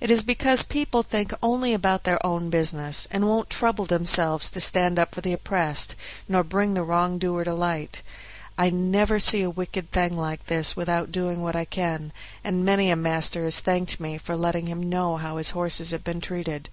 [0.00, 4.60] It is because people think only about their own business, and won't trouble themselves to
[4.60, 5.96] stand up for the oppressed,
[6.28, 8.00] nor bring the wrongdoer to light.
[8.56, 12.12] I never see a wicked thing like this without doing what I can,
[12.44, 16.04] and many a master has thanked me for letting him know how his horses have
[16.04, 16.68] been used."